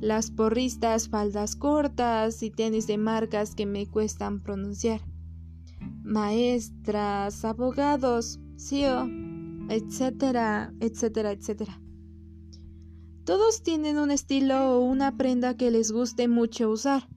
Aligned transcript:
Las 0.01 0.33
porristas 0.33 1.09
faldas 1.09 1.55
cortas 1.55 2.43
y 2.43 2.51
tenis 2.51 2.89
de 2.89 2.99
marcas 2.99 3.55
que 3.55 3.65
me 3.65 3.87
cuestan 3.87 4.43
pronunciar. 4.43 5.12
Maestras, 6.03 7.45
abogados, 7.45 8.41
CEO, 8.57 9.09
etcétera, 9.69 10.73
etcétera, 10.81 11.33
etcétera. 11.33 11.81
Todos 13.25 13.63
tienen 13.63 13.99
un 13.99 14.11
estilo 14.11 14.73
o 14.73 14.81
una 14.81 15.17
prenda 15.17 15.57
que 15.57 15.71
les 15.71 15.93
guste 15.93 16.27
mucho 16.27 16.71
usar. 16.71 17.09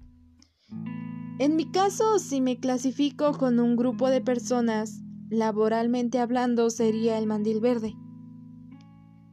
En 1.39 1.55
mi 1.55 1.69
caso, 1.71 2.19
si 2.19 2.41
me 2.41 2.59
clasifico 2.59 3.33
con 3.33 3.59
un 3.59 3.75
grupo 3.75 4.09
de 4.09 4.21
personas, 4.21 5.01
laboralmente 5.29 6.19
hablando 6.19 6.69
sería 6.69 7.17
el 7.17 7.25
mandil 7.25 7.59
verde. 7.59 7.95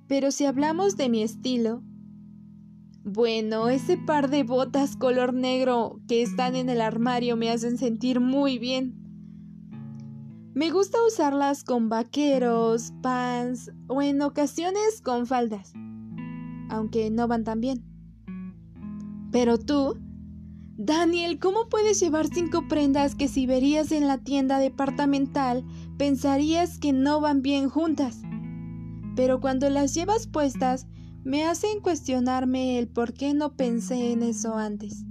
Pero 0.09 0.31
si 0.31 0.47
hablamos 0.47 0.97
de 0.97 1.09
mi 1.09 1.23
estilo, 1.23 1.83
bueno, 3.05 3.69
ese 3.69 3.99
par 3.99 4.31
de 4.31 4.43
botas 4.43 4.97
color 4.97 5.35
negro 5.35 6.01
que 6.09 6.23
están 6.23 6.57
en 6.57 6.71
el 6.71 6.81
armario 6.81 7.37
me 7.37 7.51
hacen 7.51 7.77
sentir 7.77 8.21
muy 8.21 8.59
bien. 8.59 9.02
Me 10.55 10.71
gusta 10.71 10.99
usarlas 11.07 11.65
con 11.65 11.89
vaqueros, 11.89 12.93
pants 13.03 13.71
o 13.89 14.03
en 14.03 14.21
ocasiones 14.23 15.01
con 15.03 15.27
faldas 15.27 15.73
aunque 16.73 17.11
no 17.11 17.29
van 17.29 17.45
tan 17.45 17.61
bien. 17.61 17.85
Pero 19.31 19.59
tú, 19.59 19.99
Daniel, 20.77 21.39
¿cómo 21.39 21.69
puedes 21.69 22.01
llevar 22.01 22.27
cinco 22.29 22.67
prendas 22.67 23.15
que 23.15 23.29
si 23.29 23.47
verías 23.47 23.93
en 23.93 24.09
la 24.09 24.19
tienda 24.19 24.59
departamental 24.59 25.65
pensarías 25.99 26.79
que 26.79 26.93
no 26.93 27.21
van 27.21 27.43
bien 27.43 27.69
juntas? 27.69 28.23
Pero 29.17 29.41
cuando 29.41 29.69
las 29.69 29.95
llevas 29.95 30.27
puestas, 30.27 30.87
me 31.25 31.45
hacen 31.45 31.81
cuestionarme 31.81 32.79
el 32.79 32.89
por 32.89 33.13
qué 33.13 33.35
no 33.35 33.55
pensé 33.55 34.13
en 34.13 34.23
eso 34.23 34.57
antes. 34.57 35.05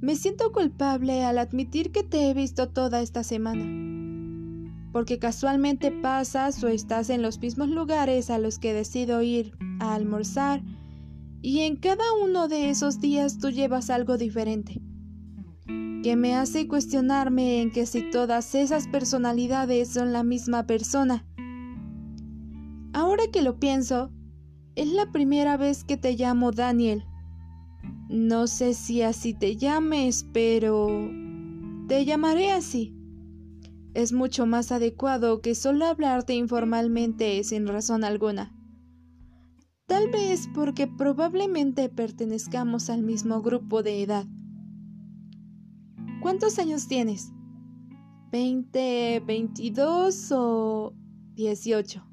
Me 0.00 0.16
siento 0.16 0.52
culpable 0.52 1.24
al 1.24 1.38
admitir 1.38 1.92
que 1.92 2.02
te 2.02 2.28
he 2.28 2.34
visto 2.34 2.68
toda 2.68 3.00
esta 3.00 3.22
semana, 3.22 3.64
porque 4.92 5.18
casualmente 5.18 5.90
pasas 5.90 6.62
o 6.64 6.68
estás 6.68 7.10
en 7.10 7.22
los 7.22 7.38
mismos 7.38 7.68
lugares 7.68 8.30
a 8.30 8.38
los 8.38 8.58
que 8.58 8.72
decido 8.72 9.22
ir 9.22 9.52
a 9.80 9.94
almorzar 9.94 10.62
y 11.40 11.60
en 11.60 11.76
cada 11.76 12.04
uno 12.22 12.48
de 12.48 12.70
esos 12.70 13.00
días 13.00 13.38
tú 13.38 13.50
llevas 13.50 13.90
algo 13.90 14.18
diferente, 14.18 14.80
que 16.02 16.16
me 16.16 16.34
hace 16.34 16.66
cuestionarme 16.66 17.62
en 17.62 17.70
que 17.70 17.86
si 17.86 18.10
todas 18.10 18.54
esas 18.54 18.88
personalidades 18.88 19.88
son 19.88 20.12
la 20.12 20.24
misma 20.24 20.66
persona. 20.66 21.24
Ahora 22.92 23.24
que 23.32 23.42
lo 23.42 23.60
pienso, 23.60 24.10
es 24.74 24.88
la 24.88 25.12
primera 25.12 25.56
vez 25.56 25.84
que 25.84 25.96
te 25.96 26.14
llamo 26.14 26.50
Daniel. 26.50 27.04
No 28.08 28.46
sé 28.46 28.74
si 28.74 29.02
así 29.02 29.34
te 29.34 29.56
llames, 29.56 30.26
pero 30.32 30.88
te 31.86 32.04
llamaré 32.04 32.50
así. 32.50 32.97
Es 33.98 34.12
mucho 34.12 34.46
más 34.46 34.70
adecuado 34.70 35.42
que 35.42 35.56
solo 35.56 35.84
hablarte 35.84 36.32
informalmente 36.32 37.42
sin 37.42 37.66
razón 37.66 38.04
alguna. 38.04 38.54
Tal 39.88 40.08
vez 40.08 40.48
porque 40.54 40.86
probablemente 40.86 41.88
pertenezcamos 41.88 42.90
al 42.90 43.02
mismo 43.02 43.42
grupo 43.42 43.82
de 43.82 44.04
edad. 44.04 44.24
¿Cuántos 46.22 46.60
años 46.60 46.86
tienes? 46.86 47.32
¿20, 48.30 49.26
22 49.26 50.30
o 50.30 50.94
18? 51.34 52.06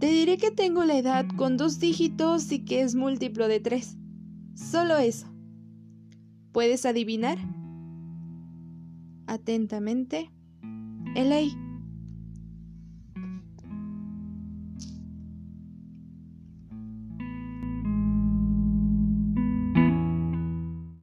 Te 0.00 0.06
diré 0.08 0.36
que 0.36 0.50
tengo 0.50 0.82
la 0.82 0.98
edad 0.98 1.26
con 1.36 1.56
dos 1.56 1.78
dígitos 1.78 2.50
y 2.50 2.64
que 2.64 2.80
es 2.80 2.96
múltiplo 2.96 3.46
de 3.46 3.60
tres. 3.60 3.96
Solo 4.56 4.96
eso. 4.96 5.28
¿Puedes 6.50 6.86
adivinar? 6.86 7.38
Atentamente, 9.26 10.30
Elei. 11.14 11.63